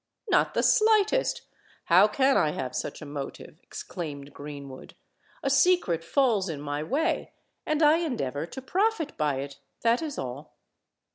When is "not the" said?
0.31-0.63